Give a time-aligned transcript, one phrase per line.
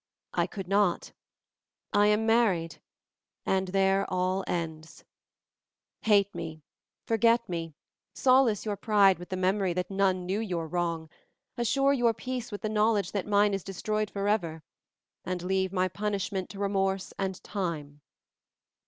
[0.33, 1.11] I could not,
[1.93, 2.81] I am married,
[3.45, 5.03] and there all ends.
[6.01, 6.63] Hate me,
[7.05, 7.75] forget me,
[8.15, 11.07] solace your pride with the memory that none knew your wrong,
[11.55, 14.63] assure your peace with the knowledge that mine is destroyed forever,
[15.23, 18.01] and leave my punishment to remorse and time.